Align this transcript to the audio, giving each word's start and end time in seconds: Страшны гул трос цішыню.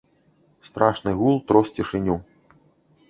Страшны 0.69 1.13
гул 1.21 1.37
трос 1.51 1.73
цішыню. 1.81 2.17